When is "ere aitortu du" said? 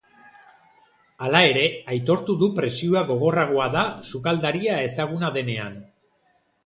1.49-2.49